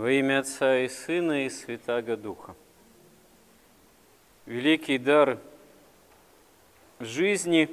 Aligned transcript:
Во 0.00 0.10
имя 0.10 0.38
Отца 0.38 0.78
и 0.78 0.88
Сына 0.88 1.44
и 1.44 1.50
Святаго 1.50 2.16
Духа. 2.16 2.56
Великий 4.46 4.96
дар 4.96 5.38
жизни, 7.00 7.68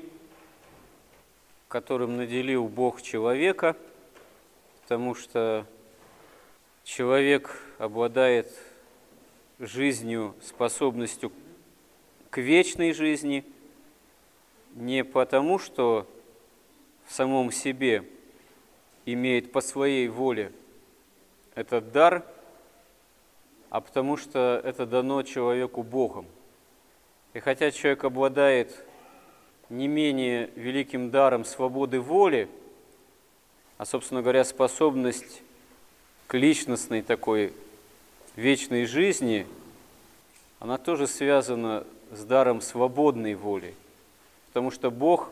которым 1.69 2.17
наделил 2.17 2.67
Бог 2.67 3.01
человека, 3.01 3.77
потому 4.81 5.15
что 5.15 5.65
человек 6.83 7.61
обладает 7.77 8.53
жизнью, 9.57 10.35
способностью 10.43 11.31
к 12.29 12.39
вечной 12.39 12.91
жизни, 12.91 13.45
не 14.75 15.05
потому, 15.05 15.59
что 15.59 16.05
в 17.05 17.13
самом 17.13 17.53
себе 17.53 18.03
имеет 19.05 19.53
по 19.53 19.61
своей 19.61 20.09
воле 20.09 20.51
этот 21.57 21.91
дар, 21.91 22.23
а 23.71 23.81
потому 23.81 24.15
что 24.15 24.61
это 24.63 24.85
дано 24.85 25.23
человеку 25.23 25.81
Богом. 25.81 26.27
И 27.33 27.39
хотя 27.39 27.71
человек 27.71 28.03
обладает 28.03 28.85
не 29.69 29.87
менее 29.87 30.51
великим 30.55 31.09
даром 31.09 31.43
свободы 31.43 31.99
воли, 31.99 32.47
а, 33.79 33.85
собственно 33.85 34.21
говоря, 34.21 34.43
способность 34.43 35.41
к 36.27 36.35
личностной 36.35 37.01
такой 37.01 37.53
вечной 38.35 38.85
жизни, 38.85 39.47
она 40.59 40.77
тоже 40.77 41.07
связана 41.07 41.87
с 42.11 42.23
даром 42.23 42.61
свободной 42.61 43.33
воли. 43.33 43.73
Потому 44.49 44.69
что 44.69 44.91
Бог 44.91 45.31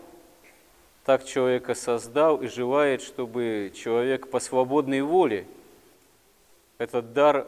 так 1.06 1.24
человека 1.24 1.76
создал 1.76 2.42
и 2.42 2.48
желает, 2.48 3.04
чтобы 3.04 3.72
человек 3.76 4.28
по 4.32 4.40
свободной 4.40 5.04
воле– 5.04 5.46
этот 6.78 7.14
дар 7.14 7.48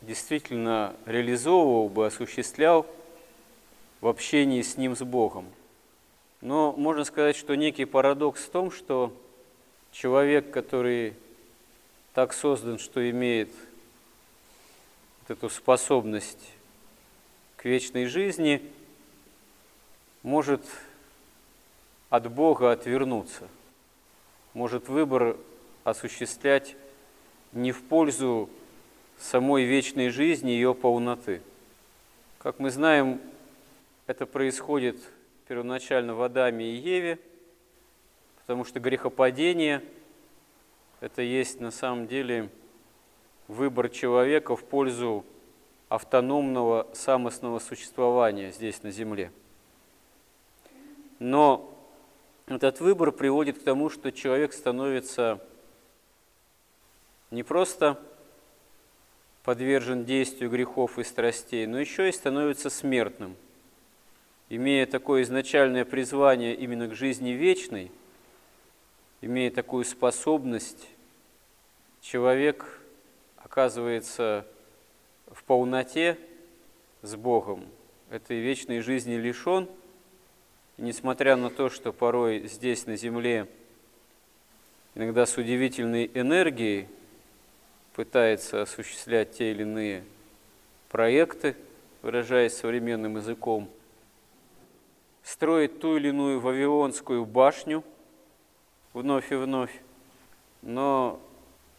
действительно 0.00 0.94
реализовывал 1.06 1.88
бы, 1.88 2.06
осуществлял 2.06 2.86
в 4.00 4.08
общении 4.08 4.62
с 4.62 4.76
ним, 4.76 4.96
с 4.96 5.02
Богом. 5.02 5.46
Но 6.40 6.72
можно 6.72 7.04
сказать, 7.04 7.36
что 7.36 7.54
некий 7.54 7.84
парадокс 7.84 8.42
в 8.42 8.50
том, 8.50 8.72
что 8.72 9.12
человек, 9.92 10.50
который 10.50 11.14
так 12.14 12.32
создан, 12.32 12.78
что 12.78 13.08
имеет 13.08 13.50
вот 15.20 15.36
эту 15.36 15.48
способность 15.48 16.50
к 17.56 17.64
вечной 17.64 18.06
жизни, 18.06 18.62
может 20.22 20.62
от 22.10 22.30
Бога 22.30 22.72
отвернуться, 22.72 23.48
может 24.52 24.88
выбор 24.88 25.36
осуществлять 25.84 26.76
не 27.52 27.72
в 27.72 27.82
пользу 27.82 28.48
самой 29.18 29.64
вечной 29.64 30.08
жизни, 30.10 30.50
ее 30.50 30.74
полноты. 30.74 31.42
Как 32.38 32.58
мы 32.58 32.70
знаем, 32.70 33.20
это 34.06 34.26
происходит 34.26 34.96
первоначально 35.46 36.14
в 36.14 36.22
Адаме 36.22 36.64
и 36.64 36.76
Еве, 36.76 37.18
потому 38.40 38.64
что 38.64 38.80
грехопадение– 38.80 39.82
это 41.00 41.22
есть 41.22 41.60
на 41.60 41.70
самом 41.70 42.06
деле 42.06 42.48
выбор 43.48 43.88
человека 43.88 44.56
в 44.56 44.64
пользу 44.64 45.24
автономного 45.88 46.88
самостного 46.94 47.58
существования 47.58 48.50
здесь 48.50 48.82
на 48.82 48.90
земле. 48.90 49.30
Но 51.18 51.72
этот 52.46 52.80
выбор 52.80 53.12
приводит 53.12 53.58
к 53.58 53.62
тому, 53.62 53.90
что 53.90 54.10
человек 54.10 54.52
становится 54.52 55.40
не 57.32 57.42
просто 57.42 57.98
подвержен 59.42 60.04
действию 60.04 60.50
грехов 60.50 60.98
и 60.98 61.02
страстей, 61.02 61.66
но 61.66 61.80
еще 61.80 62.08
и 62.08 62.12
становится 62.12 62.68
смертным. 62.68 63.36
Имея 64.50 64.84
такое 64.86 65.22
изначальное 65.22 65.86
призвание 65.86 66.54
именно 66.54 66.88
к 66.88 66.94
жизни 66.94 67.30
вечной, 67.30 67.90
имея 69.22 69.50
такую 69.50 69.84
способность, 69.86 70.86
человек 72.02 72.78
оказывается 73.38 74.46
в 75.26 75.42
полноте 75.44 76.18
с 77.00 77.16
Богом, 77.16 77.64
этой 78.10 78.40
вечной 78.40 78.80
жизни 78.80 79.14
лишен, 79.14 79.70
и 80.76 80.82
несмотря 80.82 81.36
на 81.36 81.48
то, 81.48 81.70
что 81.70 81.94
порой 81.94 82.46
здесь 82.46 82.86
на 82.86 82.96
земле 82.96 83.48
иногда 84.94 85.24
с 85.24 85.38
удивительной 85.38 86.10
энергией 86.12 86.88
пытается 87.94 88.62
осуществлять 88.62 89.32
те 89.32 89.50
или 89.50 89.62
иные 89.62 90.04
проекты, 90.88 91.56
выражаясь 92.02 92.54
современным 92.56 93.16
языком, 93.16 93.70
строит 95.22 95.80
ту 95.80 95.96
или 95.96 96.08
иную 96.08 96.40
Вавилонскую 96.40 97.24
башню 97.24 97.84
вновь 98.92 99.30
и 99.32 99.34
вновь. 99.34 99.72
Но 100.62 101.20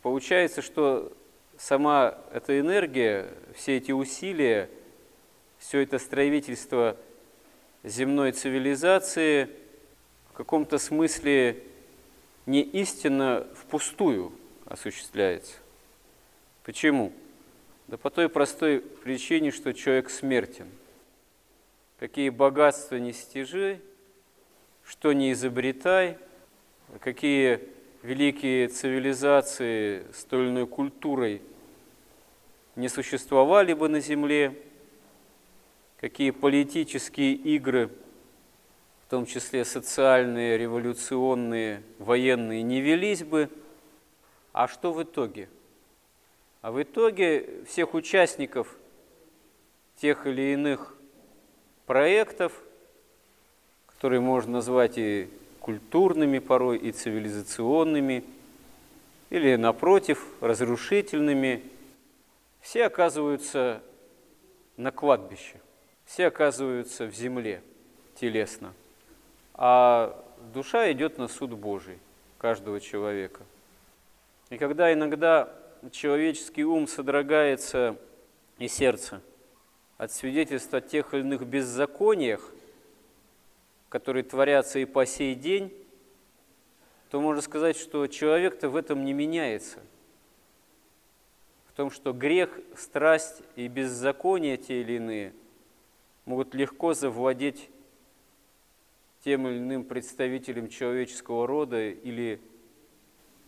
получается, 0.01 0.61
что 0.61 1.11
сама 1.57 2.17
эта 2.31 2.59
энергия, 2.59 3.29
все 3.55 3.77
эти 3.77 3.91
усилия, 3.91 4.69
все 5.57 5.79
это 5.79 5.99
строительство 5.99 6.97
земной 7.83 8.31
цивилизации 8.31 9.49
в 10.29 10.33
каком-то 10.33 10.77
смысле 10.77 11.63
не 12.45 12.61
истинно 12.61 13.47
впустую 13.55 14.33
осуществляется. 14.65 15.62
Почему? 16.63 17.11
Да 17.87 17.97
по 17.97 18.09
той 18.09 18.29
простой 18.29 18.79
причине, 18.79 19.51
что 19.51 19.73
человек 19.73 20.09
смертен. 20.09 20.69
Какие 21.99 22.29
богатства 22.29 22.95
не 22.95 23.11
стяжи, 23.11 23.81
что 24.85 25.13
не 25.13 25.33
изобретай, 25.33 26.17
какие 27.01 27.59
великие 28.01 28.69
цивилизации 28.69 30.05
с 30.13 30.25
иной 30.31 30.67
культурой 30.67 31.41
не 32.75 32.87
существовали 32.87 33.73
бы 33.73 33.89
на 33.89 33.99
Земле, 33.99 34.57
какие 35.99 36.31
политические 36.31 37.33
игры, 37.33 37.89
в 39.05 39.09
том 39.09 39.25
числе 39.25 39.63
социальные, 39.63 40.57
революционные, 40.57 41.83
военные, 41.99 42.63
не 42.63 42.81
велись 42.81 43.23
бы, 43.23 43.49
а 44.53 44.67
что 44.69 44.93
в 44.93 45.03
итоге– 45.03 45.49
а 46.63 46.71
в 46.71 46.81
итоге 46.81 47.65
всех 47.67 47.93
участников 47.93 48.73
тех 49.97 50.25
или 50.25 50.53
иных 50.53 50.95
проектов, 51.85 52.53
которые 53.85 54.21
можно 54.21 54.53
назвать 54.53 54.97
и 54.97 55.29
культурными 55.59 56.39
порой, 56.39 56.77
и 56.77 56.93
цивилизационными, 56.93 58.23
или, 59.29 59.57
напротив, 59.57 60.25
разрушительными, 60.39 61.63
все 62.61 62.85
оказываются 62.85 63.83
на 64.77 64.91
кладбище, 64.91 65.59
все 66.05 66.27
оказываются 66.27 67.07
в 67.07 67.13
земле 67.13 67.61
телесно, 68.15 68.73
а 69.53 70.17
душа 70.53 70.89
идет 70.93 71.17
на 71.17 71.27
суд 71.27 71.51
Божий 71.51 71.99
каждого 72.37 72.79
человека. 72.79 73.41
И 74.49 74.57
когда 74.57 74.93
иногда 74.93 75.53
человеческий 75.91 76.63
ум 76.63 76.87
содрогается 76.87 77.97
и 78.57 78.67
сердце 78.67 79.21
от 79.97 80.11
свидетельства 80.11 80.79
о 80.79 80.81
тех 80.81 81.13
или 81.13 81.21
иных 81.21 81.45
беззакониях, 81.45 82.53
которые 83.89 84.23
творятся 84.23 84.79
и 84.79 84.85
по 84.85 85.05
сей 85.05 85.35
день, 85.35 85.73
то 87.09 87.21
можно 87.21 87.41
сказать, 87.41 87.77
что 87.77 88.07
человек-то 88.07 88.69
в 88.69 88.75
этом 88.75 89.05
не 89.05 89.13
меняется. 89.13 89.79
В 91.67 91.73
том, 91.73 91.91
что 91.91 92.13
грех, 92.13 92.59
страсть 92.75 93.41
и 93.55 93.67
беззаконие 93.67 94.57
те 94.57 94.81
или 94.81 94.93
иные 94.93 95.33
могут 96.25 96.53
легко 96.55 96.93
завладеть 96.93 97.69
тем 99.23 99.47
или 99.47 99.57
иным 99.57 99.83
представителем 99.83 100.69
человеческого 100.69 101.47
рода 101.47 101.89
или 101.89 102.41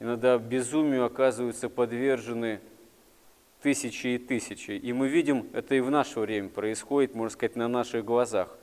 иногда 0.06 0.38
безумию 0.38 1.04
оказываются 1.04 1.68
подвержены 1.68 2.62
тысячи 3.62 4.08
и 4.08 4.18
тысячи. 4.20 4.72
И 4.72 4.94
мы 4.94 5.08
видим, 5.08 5.50
это 5.54 5.74
и 5.74 5.80
в 5.80 5.90
наше 5.90 6.20
время 6.20 6.50
происходит, 6.50 7.16
можно 7.16 7.34
сказать, 7.34 7.56
на 7.56 7.68
наших 7.68 8.06
глазах. 8.06 8.56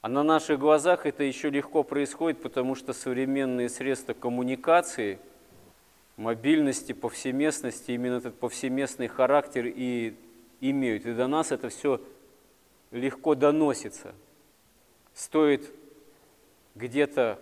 А 0.00 0.08
на 0.08 0.24
наших 0.24 0.58
глазах 0.58 1.06
это 1.06 1.22
еще 1.22 1.50
легко 1.50 1.84
происходит, 1.84 2.42
потому 2.42 2.74
что 2.74 2.92
современные 2.92 3.68
средства 3.68 4.12
коммуникации, 4.12 5.20
мобильности, 6.16 6.92
повсеместности, 6.92 7.92
именно 7.92 8.16
этот 8.16 8.36
повсеместный 8.36 9.06
характер 9.06 9.66
и 9.66 10.16
имеют. 10.60 11.06
И 11.06 11.12
до 11.12 11.28
нас 11.28 11.52
это 11.52 11.68
все 11.68 12.00
легко 12.90 13.36
доносится. 13.36 14.14
Стоит 15.14 15.70
где-то 16.74 17.38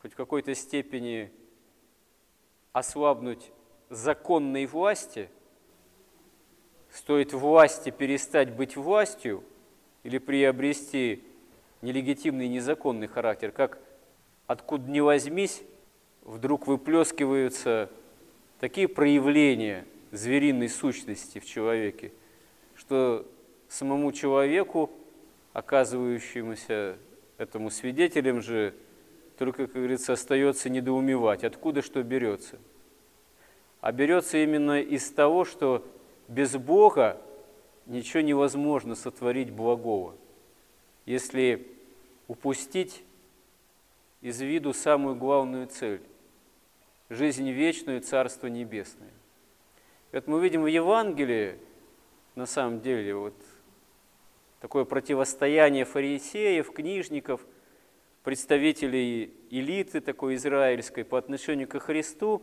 хоть 0.00 0.14
в 0.14 0.16
какой-то 0.16 0.54
степени 0.56 1.30
ослабнуть 2.72 3.50
законной 3.90 4.66
власти, 4.66 5.28
стоит 6.90 7.32
власти 7.32 7.90
перестать 7.90 8.50
быть 8.50 8.76
властью 8.76 9.44
или 10.02 10.18
приобрести 10.18 11.24
нелегитимный 11.80 12.48
незаконный 12.48 13.06
характер, 13.06 13.50
как 13.50 13.78
откуда 14.46 14.90
ни 14.90 15.00
возьмись, 15.00 15.62
вдруг 16.22 16.66
выплескиваются 16.66 17.90
такие 18.60 18.88
проявления 18.88 19.84
звериной 20.12 20.68
сущности 20.68 21.38
в 21.38 21.44
человеке, 21.44 22.12
что 22.74 23.26
самому 23.68 24.12
человеку, 24.12 24.90
оказывающемуся 25.52 26.96
этому 27.38 27.70
свидетелем 27.70 28.40
же, 28.40 28.74
только, 29.36 29.66
как 29.66 29.76
говорится, 29.76 30.12
остается 30.12 30.70
недоумевать, 30.70 31.44
откуда 31.44 31.82
что 31.82 32.02
берется. 32.02 32.58
А 33.80 33.92
берется 33.92 34.38
именно 34.38 34.80
из 34.80 35.10
того, 35.10 35.44
что 35.44 35.84
без 36.28 36.56
Бога 36.56 37.20
ничего 37.86 38.22
невозможно 38.22 38.94
сотворить 38.94 39.50
благого. 39.50 40.14
Если 41.04 41.66
упустить 42.28 43.02
из 44.20 44.40
виду 44.40 44.72
самую 44.72 45.16
главную 45.16 45.66
цель– 45.66 46.02
жизнь 47.12 47.50
вечную, 47.50 48.00
Царство 48.00 48.46
Небесное. 48.46 49.12
Это 50.12 50.30
мы 50.30 50.42
видим 50.42 50.62
в 50.62 50.66
Евангелии, 50.66 51.58
на 52.34 52.46
самом 52.46 52.80
деле, 52.80 53.14
вот 53.14 53.34
такое 54.60 54.84
противостояние 54.84 55.84
фарисеев, 55.84 56.72
книжников, 56.72 57.44
представителей 58.22 59.34
элиты 59.50 60.00
такой 60.00 60.36
израильской 60.36 61.04
по 61.04 61.18
отношению 61.18 61.68
к 61.68 61.78
Христу, 61.80 62.42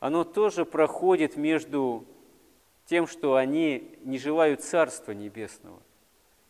оно 0.00 0.24
тоже 0.24 0.64
проходит 0.64 1.36
между 1.36 2.04
тем, 2.86 3.06
что 3.06 3.36
они 3.36 3.98
не 4.04 4.18
желают 4.18 4.62
Царства 4.62 5.12
Небесного. 5.12 5.82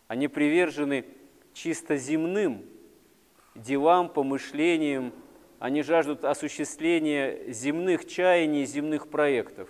Они 0.07 0.29
привержены 0.29 1.05
чисто 1.53 1.97
земным 1.97 2.65
делам, 3.55 4.09
помышлениям, 4.09 5.13
они 5.59 5.83
жаждут 5.83 6.25
осуществления 6.25 7.51
земных 7.53 8.07
чаяний, 8.07 8.65
земных 8.65 9.09
проектов. 9.09 9.69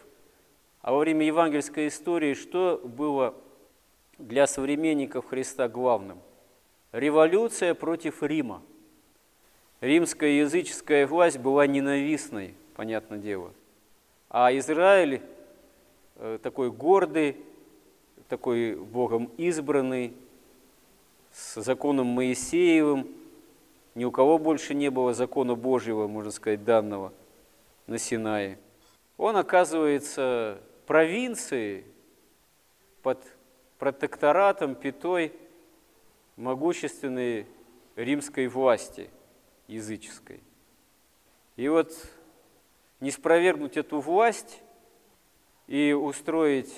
А 0.82 0.92
во 0.92 0.98
время 0.98 1.26
евангельской 1.26 1.88
истории 1.88 2.34
что 2.34 2.80
было 2.84 3.34
для 4.18 4.46
современников 4.46 5.26
Христа 5.26 5.68
главным? 5.68 6.20
Революция 6.92 7.74
против 7.74 8.22
Рима. 8.22 8.62
Римская 9.80 10.30
языческая 10.30 11.06
власть 11.06 11.38
была 11.38 11.66
ненавистной, 11.66 12.54
понятное 12.74 13.18
дело. 13.18 13.52
А 14.30 14.50
Израиль 14.56 15.20
э, 16.16 16.38
такой 16.42 16.70
гордый, 16.70 17.36
такой 18.28 18.74
Богом 18.74 19.30
избранный, 19.36 20.14
с 21.30 21.62
законом 21.62 22.06
Моисеевым, 22.06 23.06
ни 23.94 24.04
у 24.04 24.10
кого 24.10 24.38
больше 24.38 24.74
не 24.74 24.90
было 24.90 25.12
закона 25.12 25.54
Божьего, 25.54 26.08
можно 26.08 26.30
сказать, 26.30 26.64
данного 26.64 27.12
на 27.86 27.98
Синае. 27.98 28.58
Он 29.18 29.36
оказывается 29.36 30.58
провинцией 30.86 31.84
под 33.02 33.22
протекторатом 33.78 34.74
пятой 34.74 35.32
могущественной 36.38 37.46
римской 37.96 38.46
власти 38.46 39.10
языческой. 39.66 40.40
И 41.56 41.68
вот 41.68 41.92
не 43.00 43.10
спровергнуть 43.10 43.76
эту 43.76 44.00
власть 44.00 44.62
и 45.66 45.92
устроить 45.92 46.72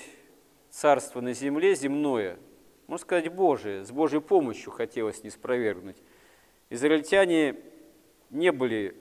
царство 0.71 1.21
на 1.21 1.33
земле 1.33 1.75
земное, 1.75 2.37
можно 2.87 3.05
сказать, 3.05 3.31
Божие, 3.31 3.85
с 3.85 3.91
Божьей 3.91 4.19
помощью 4.19 4.71
хотелось 4.71 5.23
не 5.23 5.29
спровергнуть. 5.29 5.97
Израильтяне 6.69 7.55
не 8.31 8.51
были, 8.51 8.95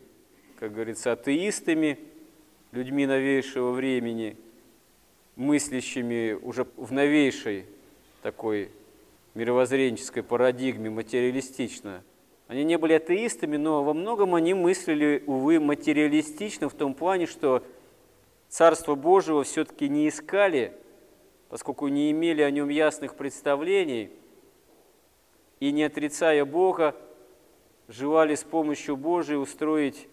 как 0.58 0.72
говорится, 0.72 1.12
атеистами, 1.12 1.98
людьми 2.70 3.06
новейшего 3.06 3.72
времени, 3.72 4.36
мыслящими 5.36 6.32
уже 6.34 6.66
в 6.76 6.92
новейшей 6.92 7.66
такой 8.22 8.70
мировоззренческой 9.34 10.22
парадигме, 10.22 10.90
материалистично. 10.90 12.02
Они 12.48 12.64
не 12.64 12.78
были 12.78 12.94
атеистами, 12.94 13.56
но 13.56 13.84
во 13.84 13.94
многом 13.94 14.34
они 14.34 14.54
мыслили, 14.54 15.22
увы, 15.26 15.60
материалистично 15.60 16.68
в 16.68 16.74
том 16.74 16.94
плане, 16.94 17.26
что 17.26 17.62
Царство 18.48 18.96
Божьего 18.96 19.44
все-таки 19.44 19.88
не 19.88 20.08
искали, 20.08 20.72
поскольку 21.48 21.86
не 21.86 22.10
имели 22.10 22.42
о 22.42 22.50
нем 22.50 22.68
ясных 22.68 23.14
представлений, 23.14 24.10
и 25.60 25.70
не 25.70 25.84
отрицая 25.84 26.44
Бога, 26.44 26.96
желали 27.86 28.34
с 28.34 28.42
помощью 28.42 28.96
Божией 28.96 29.36
устроить 29.36 30.08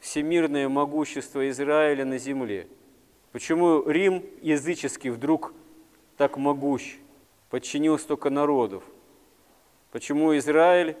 всемирное 0.00 0.68
могущество 0.68 1.48
Израиля 1.50 2.04
на 2.04 2.18
земле. 2.18 2.66
Почему 3.30 3.88
Рим 3.88 4.24
языческий 4.40 5.10
вдруг 5.10 5.54
так 6.16 6.36
могущ, 6.36 6.96
подчинил 7.52 7.98
столько 7.98 8.30
народов? 8.30 8.82
Почему 9.90 10.34
Израиль, 10.38 10.96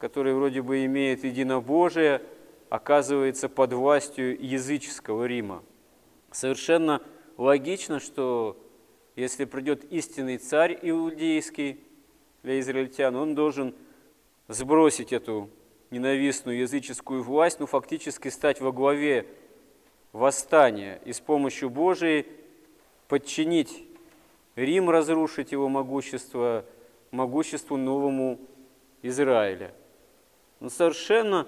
который 0.00 0.34
вроде 0.34 0.62
бы 0.62 0.84
имеет 0.84 1.22
единобожие, 1.22 2.22
оказывается 2.70 3.48
под 3.48 3.74
властью 3.74 4.36
языческого 4.44 5.26
Рима? 5.26 5.62
Совершенно 6.32 7.00
логично, 7.36 8.00
что 8.00 8.60
если 9.14 9.44
придет 9.44 9.84
истинный 9.92 10.38
царь 10.38 10.76
иудейский 10.82 11.78
для 12.42 12.58
израильтян, 12.58 13.14
он 13.14 13.36
должен 13.36 13.76
сбросить 14.48 15.12
эту 15.12 15.50
ненавистную 15.92 16.58
языческую 16.58 17.22
власть, 17.22 17.60
ну 17.60 17.66
фактически 17.66 18.26
стать 18.26 18.60
во 18.60 18.72
главе 18.72 19.24
восстания 20.10 21.00
и 21.04 21.12
с 21.12 21.20
помощью 21.20 21.70
Божией 21.70 22.26
подчинить 23.06 23.84
Рим, 24.60 24.90
разрушить 24.90 25.52
его 25.52 25.68
могущество, 25.68 26.64
могуществу 27.10 27.76
новому 27.76 28.38
Израиля. 29.02 29.72
Ну, 30.60 30.70
совершенно 30.70 31.46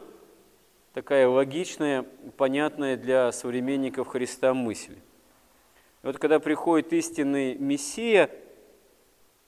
такая 0.94 1.28
логичная, 1.28 2.04
понятная 2.36 2.96
для 2.96 3.30
современников 3.32 4.08
Христа 4.08 4.54
мысль. 4.54 4.96
Вот 6.02 6.18
когда 6.18 6.40
приходит 6.40 6.92
истинный 6.92 7.54
Мессия, 7.54 8.30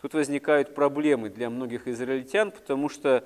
тут 0.00 0.14
возникают 0.14 0.74
проблемы 0.74 1.30
для 1.30 1.50
многих 1.50 1.88
израильтян, 1.88 2.52
потому 2.52 2.88
что 2.88 3.24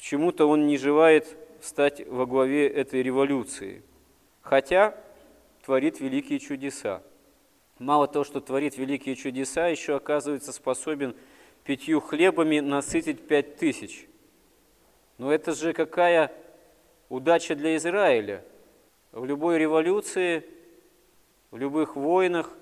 Почему-то 0.00 0.46
он 0.46 0.66
не 0.66 0.78
желает 0.78 1.36
стать 1.60 2.08
во 2.08 2.24
главе 2.24 2.66
этой 2.66 3.02
революции, 3.02 3.82
хотя 4.40 4.96
творит 5.62 6.00
великие 6.00 6.38
чудеса. 6.38 7.02
Мало 7.80 8.06
того, 8.06 8.24
что 8.24 8.40
творит 8.40 8.76
великие 8.76 9.16
чудеса, 9.16 9.66
еще 9.66 9.96
оказывается 9.96 10.52
способен 10.52 11.16
пятью 11.64 12.00
хлебами 12.00 12.60
насытить 12.60 13.26
пять 13.26 13.56
тысяч. 13.56 14.06
Но 15.18 15.32
это 15.32 15.52
же 15.52 15.72
какая 15.72 16.32
удача 17.08 17.56
для 17.56 17.74
Израиля. 17.74 18.44
В 19.10 19.24
любой 19.24 19.58
революции, 19.58 20.44
в 21.50 21.56
любых 21.56 21.96
войнах 21.96 22.56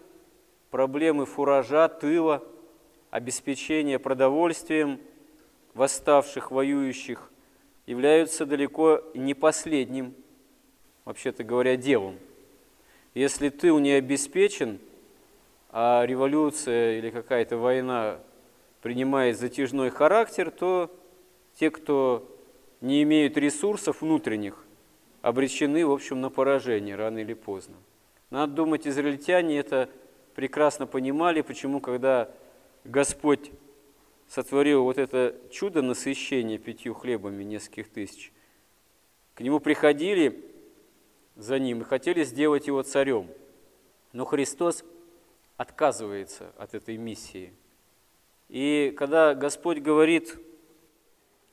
проблемы 0.70 1.26
фуража, 1.26 1.88
тыла, 1.88 2.42
обеспечения 3.10 3.98
продовольствием– 3.98 4.98
восставших, 5.78 6.50
воюющих, 6.50 7.30
являются 7.87 8.44
далеко 8.44 9.00
не 9.14 9.32
последним, 9.32 10.14
вообще-то 11.04 11.44
говоря, 11.44 11.76
делом. 11.76 12.18
Если 13.14 13.48
тыл 13.48 13.78
не 13.78 13.92
обеспечен, 13.92 14.80
а 15.70 16.04
революция 16.06 16.98
или 16.98 17.10
какая-то 17.10 17.56
война 17.58 18.20
принимает 18.80 19.38
затяжной 19.38 19.90
характер, 19.90 20.50
то 20.50 20.90
те, 21.54 21.70
кто 21.70 22.26
не 22.80 23.02
имеют 23.02 23.37
ресурсов 23.37 24.02
внутренних, 24.02 24.64
обречены, 25.22 25.84
в 25.84 25.90
общем, 25.90 26.20
на 26.20 26.30
поражение 26.30 26.96
рано 26.96 27.18
или 27.18 27.34
поздно. 27.34 27.75
Надо 28.30 28.52
думать, 28.52 28.87
израильтяне 28.87 29.58
это 29.58 29.88
прекрасно 30.34 30.87
понимали, 30.87 31.40
почему, 31.40 31.80
когда 31.80 32.30
Господь 32.84 33.50
сотворил 34.28 34.84
вот 34.84 34.98
это 34.98 35.34
чудо 35.50 35.82
насыщения 35.82 36.58
пятью 36.58 36.94
хлебами 36.94 37.42
нескольких 37.42 37.90
тысяч, 37.90 38.32
к 39.34 39.40
нему 39.40 39.60
приходили 39.60 40.44
за 41.37 41.58
ним 41.58 41.80
и 41.80 41.84
хотели 41.84 42.25
сделать 42.25 42.66
его 42.66 42.82
царем. 42.82 43.28
Но 44.12 44.25
Христос 44.25 44.84
отказывается 45.59 46.53
от 46.57 46.75
этой 46.75 46.97
миссии. 46.97 47.53
И 48.49 48.95
когда 48.97 49.35
Господь 49.35 49.79
говорит 49.79 50.38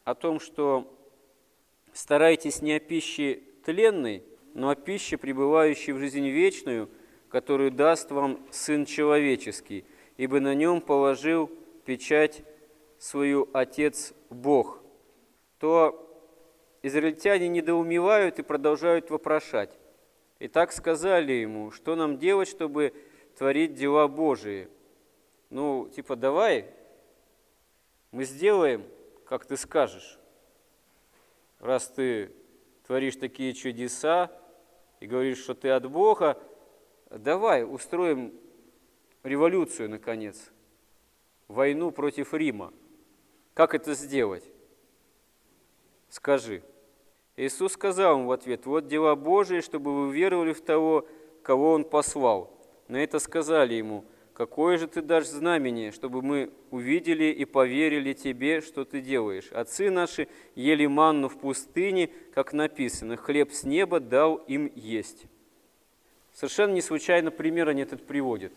о 0.06 0.16
том, 0.16 0.40
что 0.40 0.96
старайтесь 1.92 2.62
не 2.62 2.74
о 2.74 2.80
пище 2.80 3.42
тленной, 3.66 4.24
но 4.54 4.70
о 4.70 4.76
пище, 4.76 5.18
пребывающей 5.18 5.92
в 5.92 5.98
жизнь 5.98 6.28
вечную, 6.30 6.90
которую 7.30 7.72
даст 7.72 8.12
вам 8.12 8.40
Сын 8.52 8.86
Человеческий, 8.86 9.84
ибо 10.18 10.40
на 10.40 10.54
нем 10.54 10.80
положил 10.82 11.52
печать 11.84 12.44
свою 13.00 13.50
Отец 13.54 14.14
Бог, 14.30 14.82
то 15.60 16.02
израильтяне 16.84 17.48
недоумевают 17.50 18.38
и 18.38 18.44
продолжают 18.44 19.10
вопрошать. 19.10 19.78
И 20.38 20.48
так 20.48 20.72
сказали 20.72 21.34
ему, 21.34 21.72
что 21.72 21.96
нам 21.96 22.20
делать, 22.20 22.48
чтобы 22.48 22.94
творить 23.36 23.74
дела 23.76 24.08
Божии. 24.08 24.70
Ну, 25.50 25.90
типа, 25.94 26.16
давай, 26.16 26.74
мы 28.12 28.24
сделаем, 28.26 28.86
как 29.26 29.46
ты 29.46 29.58
скажешь. 29.58 30.20
Раз 31.60 31.88
ты 31.88 32.32
творишь 32.86 33.16
такие 33.16 33.54
чудеса 33.54 34.32
и 35.00 35.08
говоришь, 35.08 35.40
что 35.40 35.54
ты 35.54 35.70
от 35.70 35.90
Бога, 35.90 36.42
давай 37.10 37.64
устроим 37.64 38.34
революцию, 39.24 39.90
наконец, 39.90 40.52
войну 41.48 41.92
против 41.92 42.34
Рима. 42.34 42.74
Как 43.54 43.74
это 43.74 43.94
сделать? 43.94 44.44
Скажи. 46.10 46.64
Иисус 47.36 47.74
сказал 47.74 48.20
им 48.20 48.28
в 48.28 48.32
ответ, 48.32 48.66
вот 48.66 48.88
дела 48.88 49.16
Божии, 49.16 49.60
чтобы 49.60 50.08
вы 50.08 50.14
веровали 50.14 50.54
в 50.54 50.62
того, 50.62 51.06
кого 51.44 51.74
Он 51.74 51.84
послал. 51.84 52.55
На 52.88 53.04
это 53.04 53.20
сказали 53.20 53.74
ему, 53.74 54.06
какое 54.34 54.78
же 54.78 54.88
ты 54.88 55.02
дашь 55.02 55.28
знамение, 55.28 55.92
чтобы 55.92 56.22
мы 56.22 56.52
увидели 56.70 57.26
и 57.26 57.46
поверили 57.46 58.14
тебе, 58.14 58.62
что 58.62 58.86
ты 58.86 59.02
делаешь? 59.02 59.52
Отцы 59.52 59.90
наши 59.90 60.28
ели 60.56 60.86
манну 60.86 61.30
в 61.30 61.38
пустыне, 61.38 62.10
как 62.34 62.54
написано, 62.54 63.18
хлеб 63.18 63.52
с 63.52 63.64
неба 63.64 64.00
дал 64.00 64.36
им 64.36 64.72
есть. 64.76 65.26
Совершенно 66.34 66.74
не 66.74 66.82
случайно 66.82 67.32
пример 67.32 67.70
они 67.70 67.82
этот 67.82 68.06
приводят. 68.06 68.54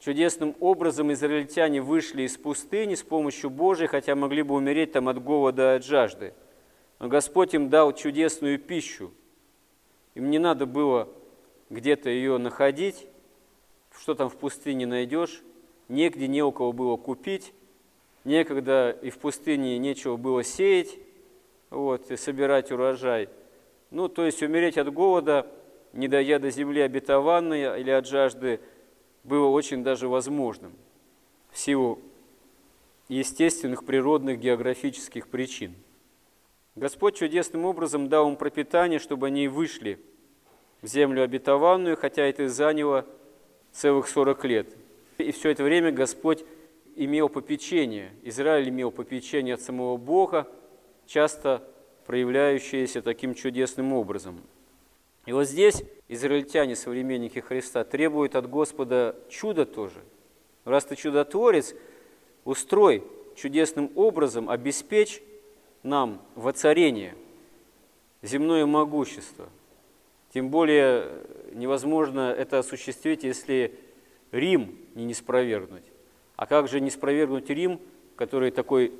Чудесным 0.00 0.54
образом 0.60 1.12
израильтяне 1.12 1.80
вышли 1.80 2.22
из 2.22 2.36
пустыни 2.36 2.94
с 2.94 3.02
помощью 3.02 3.50
Божией, 3.50 3.88
хотя 3.88 4.14
могли 4.14 4.42
бы 4.42 4.54
умереть 4.54 4.92
там 4.92 5.08
от 5.08 5.22
голода 5.22 5.74
и 5.74 5.76
от 5.76 5.84
жажды. 5.84 6.34
Но 6.98 7.08
Господь 7.08 7.54
им 7.54 7.68
дал 7.68 7.92
чудесную 7.92 8.58
пищу. 8.58 9.12
Им 10.14 10.30
не 10.30 10.38
надо 10.38 10.66
было 10.66 11.08
где-то 11.70 12.10
ее 12.10 12.38
находить, 12.38 13.06
что 14.00 14.14
там 14.14 14.28
в 14.28 14.36
пустыне 14.36 14.86
найдешь, 14.86 15.42
негде 15.88 16.28
не 16.28 16.42
у 16.42 16.52
кого 16.52 16.72
было 16.72 16.96
купить, 16.96 17.52
некогда 18.24 18.96
и 19.02 19.10
в 19.10 19.18
пустыне 19.18 19.78
нечего 19.78 20.16
было 20.16 20.42
сеять 20.44 20.98
вот, 21.70 22.10
и 22.10 22.16
собирать 22.16 22.70
урожай. 22.70 23.28
Ну, 23.90 24.08
то 24.08 24.24
есть 24.24 24.42
умереть 24.42 24.78
от 24.78 24.92
голода, 24.92 25.46
не 25.92 26.08
дойдя 26.08 26.38
до 26.38 26.50
земли 26.50 26.80
обетованной 26.80 27.80
или 27.80 27.90
от 27.90 28.06
жажды, 28.06 28.60
было 29.24 29.48
очень 29.48 29.82
даже 29.82 30.08
возможным 30.08 30.72
в 31.50 31.58
силу 31.58 31.98
естественных, 33.08 33.84
природных, 33.84 34.38
географических 34.38 35.28
причин– 35.28 35.74
Господь 36.78 37.16
чудесным 37.16 37.64
образом 37.64 38.08
дал 38.08 38.28
им 38.28 38.36
пропитание, 38.36 39.00
чтобы 39.00 39.26
они 39.26 39.48
вышли 39.48 39.98
в 40.80 40.86
землю 40.86 41.24
обетованную, 41.24 41.96
хотя 41.96 42.22
это 42.22 42.44
и 42.44 42.46
заняло 42.46 43.04
целых 43.78 44.08
40 44.08 44.44
лет. 44.44 44.66
И 45.18 45.30
все 45.30 45.50
это 45.50 45.62
время 45.62 45.92
Господь 45.92 46.44
имел 46.96 47.28
попечение, 47.28 48.10
Израиль 48.24 48.68
имел 48.68 48.90
попечение 48.90 49.54
от 49.54 49.62
самого 49.62 49.96
Бога, 49.96 50.48
часто 51.06 51.62
проявляющееся 52.06 53.02
таким 53.02 53.34
чудесным 53.34 53.92
образом. 53.92 54.40
И 55.26 55.32
вот 55.32 55.44
здесь 55.44 55.84
израильтяне, 56.08 56.74
современники 56.74 57.38
Христа, 57.38 57.84
требуют 57.84 58.34
от 58.34 58.48
Господа 58.48 59.14
чуда 59.28 59.64
тоже. 59.64 60.00
Раз 60.64 60.84
ты 60.84 60.96
чудотворец, 60.96 61.74
устрой 62.44 63.04
чудесным 63.36 63.92
образом, 63.94 64.50
обеспечь 64.50 65.22
нам 65.82 66.20
воцарение, 66.34 67.14
земное 68.22 68.66
могущество. 68.66 69.48
Тем 70.32 70.50
более 70.50 71.08
невозможно 71.52 72.34
это 72.36 72.58
осуществить, 72.58 73.24
если 73.24 73.74
Рим 74.30 74.76
не 74.94 75.04
неспровергнуть. 75.04 75.84
А 76.36 76.46
как 76.46 76.68
же 76.68 76.80
не 76.80 76.90
спровергнуть 76.90 77.48
Рим, 77.50 77.80
который 78.16 78.50
такой 78.50 78.92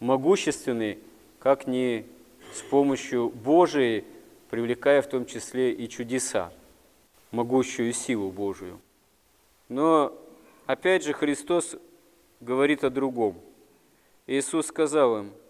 могущественный, 0.00 0.98
как 1.38 1.66
не 1.66 2.06
с 2.52 2.62
помощью 2.62 3.30
Божией, 3.30 4.04
привлекая 4.50 5.02
в 5.02 5.08
том 5.08 5.26
числе 5.26 5.72
и 5.72 5.88
чудеса, 5.88 6.52
могущую 7.32 7.92
силу 7.92 8.30
Божию. 8.30 8.80
Но 9.68 10.16
опять 10.66 11.04
же 11.04 11.12
Христос 11.12 11.76
говорит 12.40 12.84
о 12.84 12.90
другом. 12.90 13.40
Иисус 14.26 14.66
сказал 14.66 15.18
им– 15.18 15.32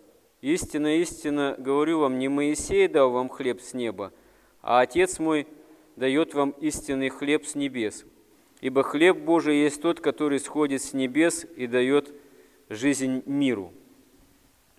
Истинно, 0.44 0.98
истинно 0.98 1.54
говорю 1.56 2.00
вам, 2.00 2.18
не 2.18 2.28
Моисей 2.28 2.86
дал 2.86 3.10
вам 3.10 3.30
хлеб 3.30 3.62
с 3.62 3.72
неба, 3.72 4.12
а 4.64 4.80
Отец 4.80 5.18
мой 5.18 5.46
дает 5.96 6.34
вам 6.34 6.50
истинный 6.60 7.10
хлеб 7.10 7.46
с 7.46 7.54
небес. 7.54 8.04
Ибо 8.60 8.82
хлеб 8.82 9.18
Божий 9.18 9.62
есть 9.62 9.80
тот, 9.82 10.00
который 10.00 10.40
сходит 10.40 10.82
с 10.82 10.92
небес 10.92 11.46
и 11.56 11.66
дает 11.66 12.12
жизнь 12.68 13.22
миру. 13.26 13.72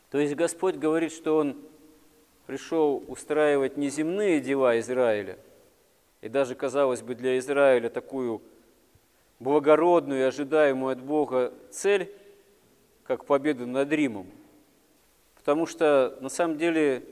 То 0.09 0.17
есть 0.17 0.35
Господь 0.35 0.75
говорит, 0.75 1.11
что 1.11 1.37
Он 1.37 1.55
пришел 2.47 3.03
устраивать 3.07 3.77
неземные 3.77 4.41
дела 4.41 4.79
Израиля, 4.79 5.37
и 6.21 6.29
даже, 6.29 6.55
казалось 6.55 7.01
бы, 7.01 7.15
для 7.15 7.37
Израиля 7.37 7.89
такую 7.89 8.41
благородную 9.39 10.21
и 10.21 10.23
ожидаемую 10.23 10.93
от 10.93 11.01
Бога 11.01 11.53
цель, 11.69 12.11
как 13.03 13.25
победу 13.25 13.67
над 13.67 13.91
Римом– 13.93 14.27
потому 15.45 15.67
что 15.67 16.17
на 16.21 16.29
самом 16.29 16.57
деле 16.57 17.03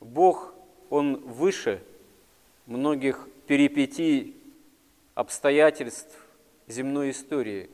Бог, 0.00 0.52
Он 0.90 1.16
выше 1.16 1.82
многих 2.66 3.28
перипетий, 3.46 4.36
обстоятельств 5.14 6.14
земной 6.66 7.10
истории. 7.10 7.70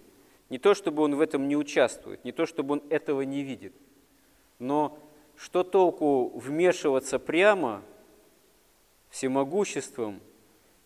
Не 0.48 0.58
то, 0.58 0.74
чтобы 0.74 1.02
Он 1.02 1.16
в 1.16 1.20
этом 1.20 1.48
не 1.48 1.56
участвует, 1.56 2.24
не 2.24 2.32
то, 2.32 2.46
чтобы 2.46 2.74
Он 2.74 2.82
этого 2.88 3.22
не 3.22 3.42
видит, 3.42 3.72
но 4.58 4.98
что 5.36 5.64
толку 5.64 6.28
вмешиваться 6.38 7.18
прямо 7.18 7.82
всемогуществом 9.10 10.20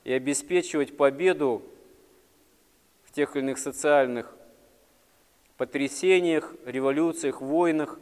и 0.04 0.12
обеспечивать 0.12 0.96
победу 0.96 1.62
в 3.04 3.12
тех 3.12 3.36
или 3.36 3.42
иных 3.42 3.58
социальных 3.58 4.34
потрясениях, 5.56 6.54
революциях, 6.64 7.40
войнах, 7.40 7.98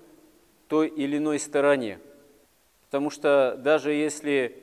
той 0.68 0.88
или 0.88 1.18
иной 1.18 1.38
стороне. 1.38 1.98
Потому 2.94 3.10
что 3.10 3.56
даже 3.58 3.92
если 3.92 4.56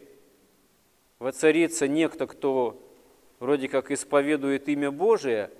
воцарится 1.19 1.89
некто, 1.89 2.27
кто 2.27 2.81
вроде 3.41 3.67
как 3.67 3.91
исповедует 3.91 4.69
имя 4.69 4.89
Божие, 4.89 5.51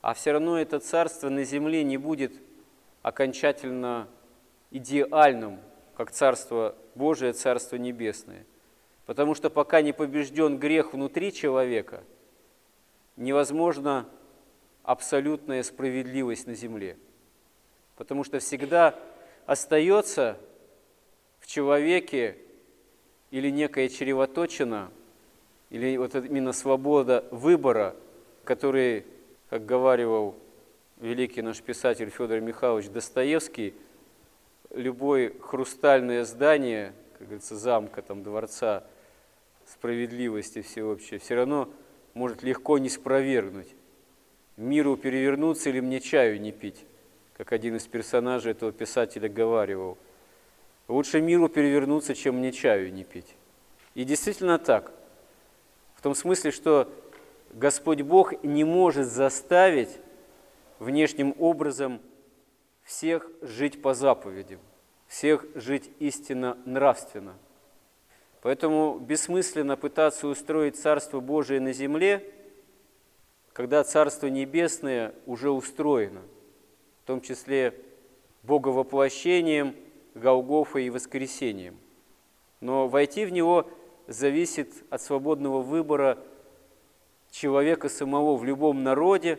а 0.00 0.14
все 0.14 0.32
равно 0.32 0.58
это 0.58 0.80
царство 0.80 1.28
на 1.28 1.44
земле 1.44 1.84
не 1.84 1.98
будет 1.98 2.32
окончательно 3.02 4.08
идеальным, 4.70 5.60
как 5.98 6.12
царство 6.12 6.74
Божие, 6.94 7.34
царство 7.34 7.76
небесное. 7.76 8.46
Потому 9.04 9.34
что 9.34 9.50
пока 9.50 9.82
не 9.82 9.92
побежден 9.92 10.56
грех 10.56 10.94
внутри 10.94 11.30
человека, 11.30 12.04
невозможна 13.16 14.08
абсолютная 14.82 15.62
справедливость 15.62 16.46
на 16.46 16.54
земле. 16.54 16.96
Потому 17.96 18.24
что 18.24 18.38
всегда 18.38 18.98
остается 19.44 20.38
в 21.44 21.46
человеке 21.46 22.38
или 23.30 23.50
некая 23.50 23.90
чревоточина, 23.90 24.90
или 25.68 25.98
вот 25.98 26.14
именно 26.14 26.54
свобода 26.54 27.26
выбора, 27.30 27.94
который, 28.44 29.04
как 29.50 29.66
говаривал 29.66 30.36
великий 31.00 31.42
наш 31.42 31.60
писатель 31.60 32.08
Федор 32.08 32.40
Михайлович 32.40 32.88
Достоевский, 32.88 33.74
любое 34.70 35.34
хрустальное 35.38 36.24
здание, 36.24 36.94
как 37.18 37.26
говорится, 37.26 37.56
замка, 37.56 38.00
там, 38.00 38.22
дворца 38.22 38.84
справедливости 39.66 40.62
всеобщей, 40.62 41.18
все 41.18 41.34
равно 41.34 41.68
может 42.14 42.42
легко 42.42 42.78
не 42.78 42.88
спровергнуть. 42.88 43.68
Миру 44.56 44.96
перевернуться 44.96 45.68
или 45.68 45.80
мне 45.80 46.00
чаю 46.00 46.40
не 46.40 46.52
пить 46.52 46.86
как 47.36 47.52
один 47.52 47.76
из 47.76 47.86
персонажей 47.86 48.52
этого 48.52 48.72
писателя 48.72 49.28
говаривал, 49.28 49.98
лучше 50.88 51.20
миру 51.20 51.48
перевернуться, 51.48 52.14
чем 52.14 52.38
мне 52.38 52.52
чаю 52.52 52.92
не 52.92 53.04
пить. 53.04 53.36
И 53.94 54.04
действительно 54.04 54.58
так. 54.58 54.92
В 55.94 56.02
том 56.02 56.14
смысле, 56.14 56.50
что 56.50 56.92
Господь 57.52 58.02
Бог 58.02 58.42
не 58.42 58.64
может 58.64 59.06
заставить 59.06 59.98
внешним 60.78 61.34
образом 61.38 62.00
всех 62.82 63.30
жить 63.40 63.80
по 63.80 63.94
заповедям, 63.94 64.60
всех 65.06 65.46
жить 65.54 65.90
истинно 66.00 66.58
нравственно. 66.64 67.34
Поэтому 68.42 68.98
бессмысленно 68.98 69.76
пытаться 69.76 70.26
устроить 70.26 70.76
Царство 70.76 71.20
Божие 71.20 71.60
на 71.60 71.72
земле, 71.72 72.30
когда 73.54 73.82
Царство 73.84 74.26
Небесное 74.26 75.14
уже 75.24 75.50
устроено, 75.50 76.20
в 77.02 77.06
том 77.06 77.20
числе 77.22 77.72
Боговоплощением, 78.42 79.74
Голгофой 80.14 80.86
и 80.86 80.90
воскресением. 80.90 81.76
Но 82.60 82.88
войти 82.88 83.26
в 83.26 83.32
него 83.32 83.68
зависит 84.06 84.72
от 84.90 85.02
свободного 85.02 85.62
выбора 85.62 86.18
человека 87.30 87.88
самого 87.88 88.36
в 88.36 88.44
любом 88.44 88.82
народе, 88.82 89.38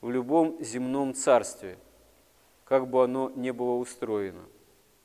в 0.00 0.10
любом 0.10 0.62
земном 0.62 1.14
царстве, 1.14 1.78
как 2.64 2.88
бы 2.88 3.04
оно 3.04 3.30
ни 3.36 3.50
было 3.50 3.74
устроено. 3.74 4.42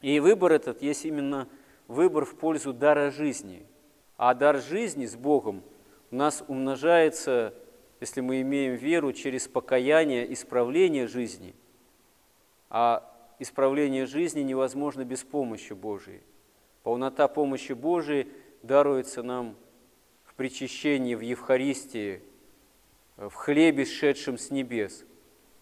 И 0.01 0.19
выбор 0.19 0.53
этот 0.53 0.81
есть 0.81 1.05
именно 1.05 1.47
выбор 1.87 2.25
в 2.25 2.35
пользу 2.35 2.73
дара 2.73 3.11
жизни. 3.11 3.65
А 4.17 4.33
дар 4.33 4.59
жизни 4.59 5.05
с 5.05 5.15
Богом 5.15 5.63
у 6.11 6.15
нас 6.15 6.43
умножается, 6.47 7.53
если 7.99 8.21
мы 8.21 8.41
имеем 8.41 8.75
веру, 8.75 9.13
через 9.13 9.47
покаяние, 9.47 10.31
исправление 10.33 11.07
жизни. 11.07 11.53
А 12.69 13.08
исправление 13.39 14.05
жизни 14.05 14.41
невозможно 14.41 15.03
без 15.05 15.23
помощи 15.23 15.73
Божией. 15.73 16.21
Полнота 16.83 17.27
помощи 17.27 17.73
Божией 17.73 18.27
даруется 18.61 19.23
нам 19.23 19.55
в 20.25 20.35
причащении, 20.35 21.15
в 21.15 21.21
Евхаристии, 21.21 22.21
в 23.17 23.33
хлебе, 23.33 23.85
сшедшем 23.85 24.37
с 24.37 24.51
небес, 24.51 25.03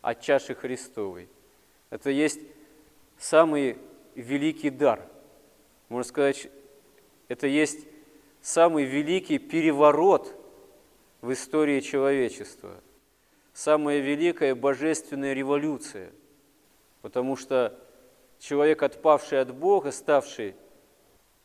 от 0.01 0.21
чаши 0.21 0.53
Христовой. 0.53 1.29
Это 1.89 2.09
есть 2.09 2.41
самый 3.17 3.77
великий 4.15 4.69
дар. 4.69 5.01
Можно 5.89 6.07
сказать, 6.07 6.49
это 7.27 7.47
есть 7.47 7.87
самый 8.41 8.85
великий 8.85 9.37
переворот 9.37 10.33
в 11.21 11.31
истории 11.33 11.79
человечества, 11.79 12.75
самая 13.53 13.99
великая 13.99 14.53
божественная 14.53 15.33
революция, 15.33 16.11
потому 17.01 17.35
что 17.35 17.77
человек, 18.39 18.83
отпавший 18.83 19.41
от 19.41 19.53
Бога, 19.53 19.91
ставший 19.91 20.55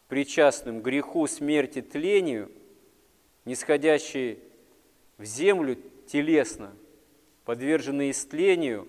причастным 0.08 0.82
греху, 0.82 1.26
смерти, 1.26 1.80
тлению, 1.80 2.50
нисходящий 3.44 4.38
в 5.18 5.24
землю 5.24 5.76
телесно, 6.06 6.72
подверженный 7.44 8.10
истлению, 8.10 8.86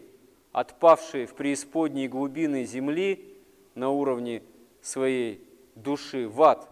отпавший 0.51 1.25
в 1.25 1.36
преисподние 1.36 2.08
глубины 2.08 2.65
земли 2.65 3.34
на 3.75 3.89
уровне 3.89 4.43
своей 4.82 5.41
души 5.75 6.27
в 6.27 6.41
ад, 6.43 6.70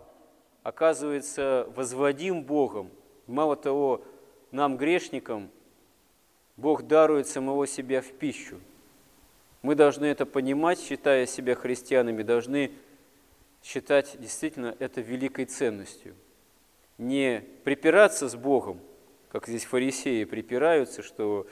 оказывается 0.63 1.67
возводим 1.75 2.43
Богом. 2.43 2.89
Мало 3.27 3.55
того, 3.55 4.03
нам, 4.51 4.77
грешникам, 4.77 5.49
Бог 6.57 6.83
дарует 6.83 7.27
самого 7.27 7.65
себя 7.65 8.01
в 8.01 8.11
пищу. 8.11 8.59
Мы 9.61 9.75
должны 9.75 10.05
это 10.05 10.25
понимать, 10.25 10.79
считая 10.79 11.25
себя 11.25 11.55
христианами, 11.55 12.23
должны 12.23 12.71
считать 13.63 14.15
действительно 14.19 14.75
это 14.79 15.01
великой 15.01 15.45
ценностью. 15.45 16.15
Не 16.97 17.43
припираться 17.63 18.27
с 18.27 18.35
Богом, 18.35 18.79
как 19.31 19.47
здесь 19.47 19.65
фарисеи 19.65 20.23
припираются, 20.23 21.03
что 21.03 21.45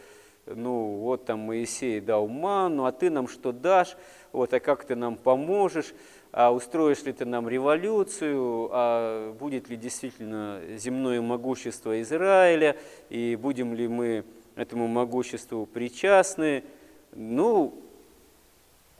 ну 0.48 0.98
вот 0.98 1.26
там 1.26 1.40
Моисей 1.40 2.00
дал 2.00 2.28
ману, 2.28 2.86
а 2.86 2.92
ты 2.92 3.12
нам 3.12 3.28
что 3.28 3.52
дашь, 3.52 3.96
вот, 4.32 4.54
а 4.54 4.60
как 4.60 4.86
ты 4.86 4.96
нам 4.96 5.16
поможешь, 5.16 5.94
а 6.32 6.52
устроишь 6.52 7.04
ли 7.04 7.14
ты 7.14 7.26
нам 7.26 7.48
революцию, 7.48 8.70
а 8.72 9.34
будет 9.34 9.70
ли 9.70 9.78
действительно 9.78 10.62
земное 10.78 11.22
могущество 11.22 12.02
Израиля, 12.02 12.76
и 13.10 13.36
будем 13.36 13.74
ли 13.76 13.88
мы 13.88 14.26
этому 14.56 14.88
могуществу 14.88 15.66
причастны. 15.66 16.64
Ну, 17.12 17.84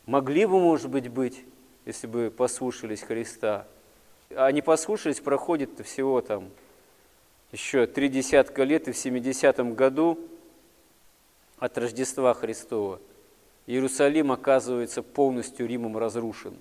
могли 0.10 0.48
бы, 0.48 0.60
может 0.60 0.90
быть, 0.90 1.08
быть, 1.08 1.46
если 1.86 2.08
бы 2.08 2.34
послушались 2.36 3.02
Христа. 3.02 3.68
А 4.32 4.52
не 4.52 4.64
послушались, 4.64 5.20
проходит 5.20 5.86
всего 5.86 6.20
там 6.22 6.50
еще 7.52 7.86
три 7.86 8.10
десятка 8.10 8.64
лет, 8.64 8.88
и 8.88 8.92
в 8.92 8.96
70-м 8.96 9.76
году 9.76 10.20
от 11.60 11.78
Рождества 11.78 12.34
Христова 12.34 13.00
Иерусалим 13.68 14.32
оказывается 14.32 15.04
полностью 15.04 15.68
Римом 15.68 15.96
разрушен. 15.96 16.58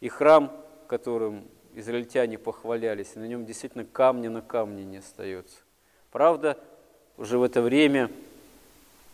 И 0.00 0.08
храм, 0.08 0.50
которым 0.86 1.44
израильтяне 1.74 2.38
похвалялись, 2.38 3.14
на 3.14 3.26
нем 3.28 3.44
действительно 3.44 3.84
камня 3.84 4.30
на 4.30 4.40
камне 4.40 4.84
не 4.84 4.98
остается. 4.98 5.58
Правда, 6.10 6.58
уже 7.18 7.36
в 7.36 7.42
это 7.42 7.60
время 7.60 8.10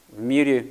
в 0.09 0.21
мире 0.21 0.71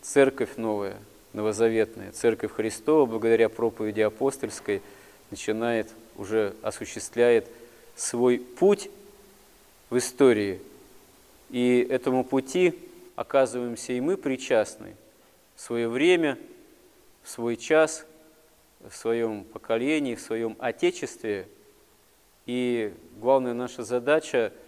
церковь 0.00 0.56
новая– 0.56 0.96
новозаветная, 1.32 2.12
Церковь 2.12 2.52
Христова, 2.52 3.06
благодаря 3.06 3.48
проповеди 3.48 4.00
апостольской, 4.00 4.82
начинает, 5.30 5.88
уже 6.16 6.54
осуществляет 6.62 7.46
свой 7.94 8.38
путь 8.38 8.90
в 9.90 9.98
истории. 9.98 10.60
И 11.50 11.86
этому 11.88 12.24
пути 12.24 12.78
оказываемся 13.16 13.92
и 13.92 14.00
мы 14.00 14.16
причастны 14.16 14.94
в 15.56 15.60
свое 15.60 15.88
время, 15.88 16.38
в 17.22 17.28
свой 17.28 17.56
час, 17.56 18.06
в 18.80 18.94
своем 18.94 19.44
поколении, 19.44 20.14
в 20.14 20.20
своем 20.20 20.56
Отечестве. 20.58 21.46
И 22.46 22.92
главная 23.20 23.54
наша 23.54 23.84
задача– 23.84 24.52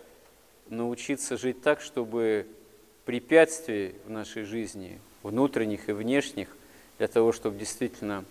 научиться 0.68 1.36
жить 1.36 1.60
так, 1.60 1.80
чтобы 1.80 2.46
препятствий 3.04 3.94
в 4.06 4.10
нашей 4.10 4.44
жизни– 4.44 5.00
внутренних 5.22 5.88
и 5.88 5.92
внешних, 5.92 6.48
для 6.98 7.08
того, 7.08 7.32
чтобы 7.32 7.58
действительно 7.58 8.24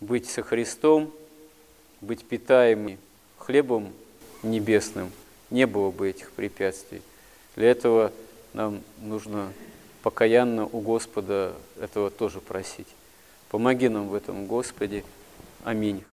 быть 0.00 0.28
со 0.28 0.42
Христом, 0.42 1.12
быть 2.00 2.24
питаемыми 2.24 2.98
хлебом 3.38 3.92
небесным, 4.42 5.10
не 5.50 5.66
было 5.66 5.90
бы 5.90 6.10
этих 6.10 6.32
препятствий. 6.32 7.02
Для 7.56 7.70
этого 7.70 8.12
нам 8.52 8.82
нужно 9.00 9.52
покаянно 10.02 10.66
у 10.66 10.80
Господа 10.80 11.54
этого 11.80 12.10
тоже 12.10 12.40
просить. 12.40 12.88
Помоги 13.50 13.88
нам 13.88 14.08
в 14.08 14.14
этом, 14.14 14.46
Господи. 14.46 15.04
Аминь. 15.64 16.02